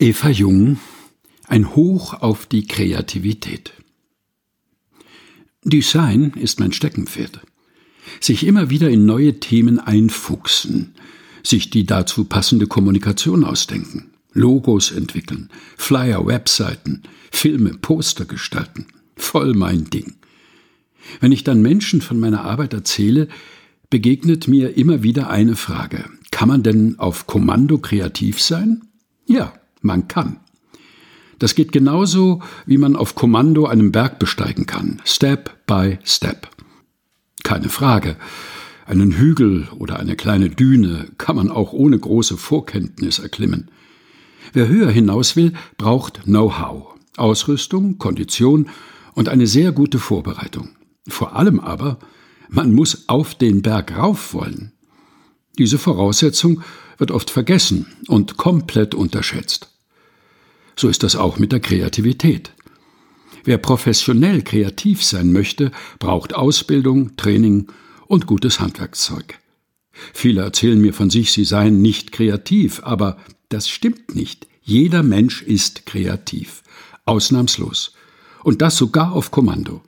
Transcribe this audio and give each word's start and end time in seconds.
Eva 0.00 0.30
Jung 0.30 0.78
Ein 1.48 1.74
Hoch 1.74 2.14
auf 2.14 2.46
die 2.46 2.68
Kreativität. 2.68 3.72
Design 5.64 6.34
ist 6.36 6.60
mein 6.60 6.72
Steckenpferd. 6.72 7.40
Sich 8.20 8.46
immer 8.46 8.70
wieder 8.70 8.90
in 8.90 9.06
neue 9.06 9.40
Themen 9.40 9.80
einfuchsen, 9.80 10.94
sich 11.42 11.70
die 11.70 11.84
dazu 11.84 12.26
passende 12.26 12.68
Kommunikation 12.68 13.42
ausdenken, 13.42 14.12
Logos 14.34 14.92
entwickeln, 14.92 15.50
Flyer, 15.76 16.24
Webseiten, 16.24 17.02
Filme, 17.32 17.70
Poster 17.70 18.24
gestalten. 18.24 18.86
Voll 19.16 19.54
mein 19.54 19.90
Ding. 19.90 20.14
Wenn 21.18 21.32
ich 21.32 21.42
dann 21.42 21.60
Menschen 21.60 22.02
von 22.02 22.20
meiner 22.20 22.44
Arbeit 22.44 22.72
erzähle, 22.72 23.26
begegnet 23.90 24.46
mir 24.46 24.76
immer 24.76 25.02
wieder 25.02 25.28
eine 25.28 25.56
Frage. 25.56 26.04
Kann 26.30 26.46
man 26.46 26.62
denn 26.62 27.00
auf 27.00 27.26
Kommando 27.26 27.78
kreativ 27.78 28.40
sein? 28.40 28.82
Ja, 29.26 29.52
man 29.80 30.08
kann. 30.08 30.40
Das 31.38 31.54
geht 31.54 31.72
genauso, 31.72 32.42
wie 32.66 32.78
man 32.78 32.96
auf 32.96 33.14
Kommando 33.14 33.66
einen 33.66 33.92
Berg 33.92 34.18
besteigen 34.18 34.66
kann, 34.66 35.00
Step 35.04 35.66
by 35.66 35.98
Step. 36.04 36.48
Keine 37.44 37.68
Frage. 37.68 38.16
Einen 38.86 39.12
Hügel 39.12 39.68
oder 39.78 40.00
eine 40.00 40.16
kleine 40.16 40.48
Düne 40.48 41.08
kann 41.18 41.36
man 41.36 41.50
auch 41.50 41.72
ohne 41.72 41.98
große 41.98 42.36
Vorkenntnis 42.36 43.18
erklimmen. 43.18 43.70
Wer 44.52 44.66
höher 44.68 44.90
hinaus 44.90 45.36
will, 45.36 45.52
braucht 45.76 46.24
Know-how, 46.24 46.94
Ausrüstung, 47.16 47.98
Kondition 47.98 48.70
und 49.14 49.28
eine 49.28 49.46
sehr 49.46 49.72
gute 49.72 49.98
Vorbereitung. 49.98 50.70
Vor 51.06 51.36
allem 51.36 51.60
aber, 51.60 51.98
man 52.48 52.74
muss 52.74 53.08
auf 53.08 53.34
den 53.34 53.62
Berg 53.62 53.96
rauf 53.96 54.32
wollen. 54.32 54.72
Diese 55.58 55.78
Voraussetzung 55.78 56.62
wird 56.98 57.10
oft 57.10 57.30
vergessen 57.30 57.86
und 58.08 58.36
komplett 58.36 58.94
unterschätzt. 58.94 59.70
So 60.76 60.88
ist 60.88 61.02
das 61.02 61.16
auch 61.16 61.38
mit 61.38 61.52
der 61.52 61.60
Kreativität. 61.60 62.52
Wer 63.44 63.58
professionell 63.58 64.42
kreativ 64.42 65.02
sein 65.02 65.32
möchte, 65.32 65.70
braucht 65.98 66.34
Ausbildung, 66.34 67.16
Training 67.16 67.68
und 68.06 68.26
gutes 68.26 68.60
Handwerkszeug. 68.60 69.38
Viele 70.12 70.42
erzählen 70.42 70.80
mir 70.80 70.94
von 70.94 71.10
sich, 71.10 71.32
sie 71.32 71.44
seien 71.44 71.80
nicht 71.80 72.12
kreativ, 72.12 72.80
aber 72.84 73.16
das 73.48 73.68
stimmt 73.68 74.14
nicht. 74.14 74.46
Jeder 74.62 75.02
Mensch 75.02 75.42
ist 75.42 75.86
kreativ, 75.86 76.62
ausnahmslos. 77.06 77.94
Und 78.44 78.60
das 78.62 78.76
sogar 78.76 79.12
auf 79.12 79.30
Kommando. 79.30 79.82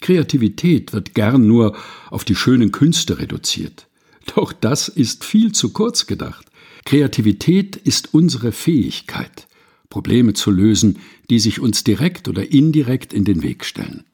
Kreativität 0.00 0.92
wird 0.92 1.14
gern 1.14 1.46
nur 1.46 1.76
auf 2.10 2.24
die 2.24 2.34
schönen 2.34 2.72
Künste 2.72 3.18
reduziert. 3.18 3.86
Doch 4.34 4.52
das 4.52 4.88
ist 4.88 5.24
viel 5.24 5.52
zu 5.52 5.72
kurz 5.72 6.06
gedacht. 6.06 6.46
Kreativität 6.84 7.76
ist 7.76 8.12
unsere 8.12 8.52
Fähigkeit, 8.52 9.46
Probleme 9.88 10.34
zu 10.34 10.50
lösen, 10.50 10.98
die 11.30 11.38
sich 11.38 11.60
uns 11.60 11.84
direkt 11.84 12.28
oder 12.28 12.50
indirekt 12.50 13.12
in 13.12 13.24
den 13.24 13.42
Weg 13.42 13.64
stellen. 13.64 14.04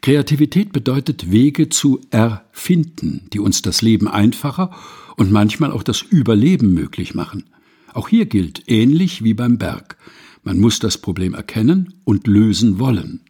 Kreativität 0.00 0.72
bedeutet 0.72 1.30
Wege 1.30 1.68
zu 1.68 2.00
erfinden, 2.10 3.26
die 3.32 3.40
uns 3.40 3.62
das 3.62 3.82
Leben 3.82 4.08
einfacher 4.08 4.70
und 5.16 5.30
manchmal 5.30 5.70
auch 5.70 5.82
das 5.82 6.02
Überleben 6.02 6.72
möglich 6.72 7.14
machen. 7.14 7.44
Auch 7.92 8.08
hier 8.08 8.26
gilt 8.26 8.62
ähnlich 8.68 9.22
wie 9.22 9.34
beim 9.34 9.58
Berg. 9.58 9.96
Man 10.44 10.58
muss 10.58 10.78
das 10.78 10.98
Problem 10.98 11.34
erkennen 11.34 11.94
und 12.04 12.26
lösen 12.26 12.78
wollen. 12.78 13.20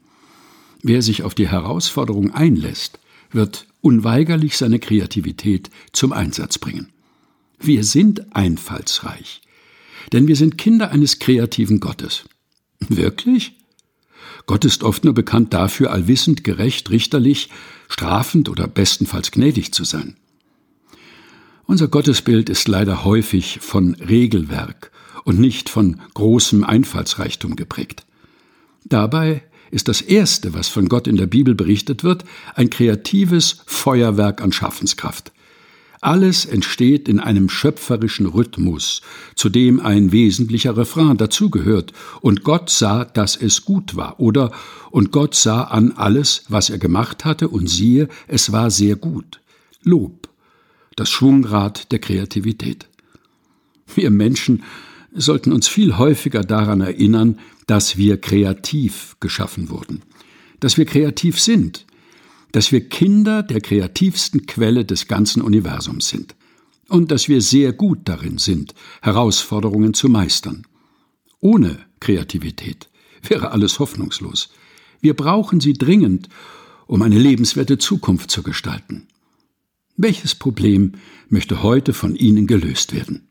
Wer 0.82 1.02
sich 1.02 1.24
auf 1.24 1.34
die 1.34 1.48
Herausforderung 1.48 2.32
einlässt, 2.32 3.00
wird 3.32 3.66
unweigerlich 3.83 4.56
seine 4.56 4.78
Kreativität 4.78 5.70
zum 5.92 6.12
Einsatz 6.12 6.56
bringen. 6.56 6.88
Wir 7.61 7.84
sind 7.84 8.34
einfallsreich 8.34 9.42
denn 10.12 10.27
wir 10.27 10.36
sind 10.36 10.58
Kinder 10.58 10.91
eines 10.91 11.19
kreativen 11.19 11.80
Gottes. 11.80 12.25
Wirklich? 12.80 13.56
Gott 14.47 14.64
ist 14.64 14.83
oft 14.83 15.05
nur 15.05 15.14
bekannt 15.14 15.55
dafür, 15.55 15.92
allwissend, 15.92 16.42
gerecht, 16.42 16.91
richterlich, 16.91 17.48
strafend 17.88 18.48
oder 18.48 18.66
bestenfalls 18.66 19.31
gnädig 19.31 19.72
zu 19.72 19.84
sein. 19.84 20.16
Unser 21.64 21.88
Gottesbild 21.88 22.50
ist 22.50 22.66
leider 22.66 23.04
häufig 23.04 23.60
von 23.60 23.94
Regelwerk 23.94 24.91
und 25.25 25.38
nicht 25.38 25.69
von 25.69 26.00
großem 26.14 26.64
Einfallsreichtum 26.64 27.54
geprägt. 27.54 28.04
Dabei 28.84 29.44
ist 29.72 29.88
das 29.88 30.03
Erste, 30.03 30.55
was 30.55 30.69
von 30.69 30.88
Gott 30.88 31.09
in 31.09 31.16
der 31.16 31.27
Bibel 31.27 31.55
berichtet 31.55 32.05
wird, 32.05 32.25
ein 32.55 32.71
kreatives 32.71 33.62
Feuerwerk 33.66 34.41
an 34.43 34.53
Schaffenskraft. 34.53 35.33
Alles 36.03 36.44
entsteht 36.44 37.09
in 37.09 37.21
einem 37.21 37.49
schöpferischen 37.49 38.27
Rhythmus, 38.27 39.00
zu 39.34 39.49
dem 39.49 39.81
ein 39.81 40.12
wesentlicher 40.12 40.77
Refrain 40.77 41.16
dazugehört, 41.16 41.93
und 42.21 42.44
Gott 42.44 42.71
sah, 42.71 43.05
dass 43.05 43.34
es 43.37 43.65
gut 43.65 43.97
war, 43.97 44.21
oder 44.21 44.53
und 44.91 45.11
Gott 45.11 45.34
sah 45.34 45.62
an 45.62 45.93
alles, 45.93 46.44
was 46.49 46.69
er 46.69 46.78
gemacht 46.78 47.25
hatte, 47.25 47.49
und 47.49 47.69
siehe, 47.69 48.09
es 48.28 48.53
war 48.53 48.71
sehr 48.71 48.97
gut. 48.97 49.41
Lob, 49.84 50.28
das 50.97 51.09
Schwungrad 51.09 51.93
der 51.93 51.99
Kreativität. 52.00 52.88
Wir 53.94 54.11
Menschen 54.11 54.65
sollten 55.15 55.53
uns 55.53 55.69
viel 55.69 55.97
häufiger 55.99 56.43
daran 56.43 56.81
erinnern, 56.81 57.38
dass 57.67 57.97
wir 57.97 58.21
kreativ 58.21 59.17
geschaffen 59.21 59.71
wurden, 59.71 60.03
dass 60.61 60.77
wir 60.77 60.84
kreativ 60.84 61.41
sind, 61.41 61.87
dass 62.53 62.71
wir 62.71 62.89
Kinder 62.89 63.43
der 63.43 63.61
kreativsten 63.61 64.47
Quelle 64.47 64.84
des 64.84 65.09
ganzen 65.09 65.43
Universums 65.43 66.09
sind 66.09 66.34
und 66.89 67.11
dass 67.11 67.28
wir 67.28 67.41
sehr 67.41 67.73
gut 67.73 68.00
darin 68.05 68.39
sind, 68.39 68.75
Herausforderungen 69.00 69.95
zu 69.95 70.09
meistern. 70.09 70.67
Ohne 71.41 71.78
Kreativität 72.00 72.89
wäre 73.27 73.50
alles 73.50 73.79
hoffnungslos. 73.79 74.50
Wir 75.00 75.15
brauchen 75.15 75.61
sie 75.61 75.73
dringend, 75.73 76.29
um 76.87 77.03
eine 77.03 77.19
lebenswerte 77.19 77.79
Zukunft 77.79 78.31
zu 78.31 78.43
gestalten. 78.43 79.06
Welches 79.97 80.34
Problem 80.34 80.93
möchte 81.29 81.62
heute 81.62 81.93
von 81.93 82.15
Ihnen 82.17 82.47
gelöst 82.47 82.94
werden? 82.94 83.29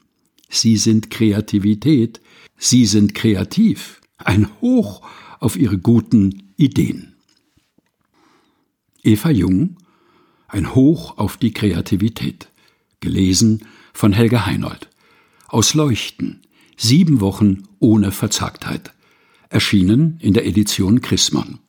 Sie 0.50 0.78
sind 0.78 1.09
Kreativität, 1.09 2.22
Sie 2.58 2.86
sind 2.86 3.16
kreativ, 3.16 4.00
ein 4.25 4.47
Hoch 4.61 5.01
auf 5.39 5.57
Ihre 5.57 5.77
guten 5.77 6.53
Ideen. 6.57 7.15
Eva 9.03 9.29
Jung 9.31 9.77
Ein 10.47 10.75
Hoch 10.75 11.17
auf 11.17 11.37
die 11.37 11.53
Kreativität. 11.53 12.49
Gelesen 12.99 13.65
von 13.93 14.13
Helga 14.13 14.45
Heinold. 14.45 14.89
Aus 15.47 15.73
Leuchten. 15.73 16.41
Sieben 16.77 17.21
Wochen 17.21 17.63
ohne 17.79 18.11
Verzagtheit. 18.11 18.93
Erschienen 19.49 20.17
in 20.19 20.33
der 20.33 20.45
Edition 20.45 21.01
Chrismon. 21.01 21.59